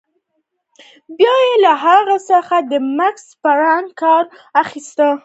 بیا 1.17 1.35
يې 1.45 1.53
له 1.65 1.71
هغه 1.85 2.17
څخه 2.29 2.55
د 2.71 2.73
مګس 2.97 3.25
پران 3.43 3.83
کار 4.01 4.23
اخیست. 4.61 4.99